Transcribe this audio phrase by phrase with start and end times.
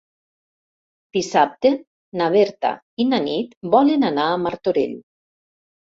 [1.17, 1.71] Dissabte
[2.21, 2.73] na Berta
[3.05, 5.01] i na Nit volen anar a Martorell.